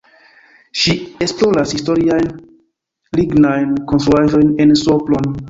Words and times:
Ŝi 0.83 0.95
esploras 1.25 1.73
historiajn 1.77 2.31
lignajn 3.19 3.77
konstruaĵojn 3.93 4.53
en 4.67 4.77
Sopron. 4.87 5.31